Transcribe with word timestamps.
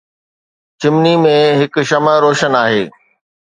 چمني 0.81 1.11
۾ 1.25 1.35
هڪ 1.59 1.73
شمع 1.89 2.15
روشن 2.25 2.53
آهي 2.63 2.83